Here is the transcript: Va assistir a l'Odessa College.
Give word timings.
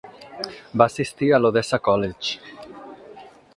Va 0.81 0.87
assistir 0.91 1.29
a 1.31 1.39
l'Odessa 1.43 1.81
College. 1.89 2.75